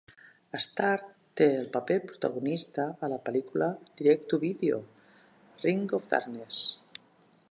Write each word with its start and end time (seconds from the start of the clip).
Starr 0.63 1.01
té 1.41 1.49
el 1.57 1.67
paper 1.75 1.97
protagonista 2.11 2.87
a 3.07 3.11
la 3.13 3.19
pel·lícula 3.27 3.69
Direct-To-Video, 4.01 4.81
"Ring 5.67 5.87
of 5.99 6.11
Darkness". 6.15 6.63